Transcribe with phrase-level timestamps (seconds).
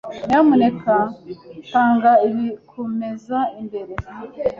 [0.27, 0.95] Nyamuneka
[1.71, 3.93] tanga ibi kumeza imbere.